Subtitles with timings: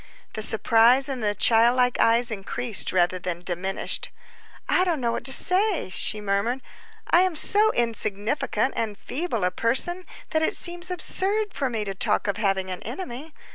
[0.33, 4.09] The surprise in the child like eyes increased rather than diminished.
[4.67, 6.61] "I don't know what to say," she murmured.
[7.11, 11.93] "I am so insignificant and feeble a person that it seems absurd for me to
[11.93, 13.35] talk of having an enemy.